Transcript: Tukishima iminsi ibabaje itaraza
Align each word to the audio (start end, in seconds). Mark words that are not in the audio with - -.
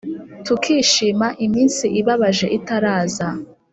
Tukishima 0.45 1.27
iminsi 1.45 1.85
ibabaje 1.99 2.45
itaraza 2.57 3.27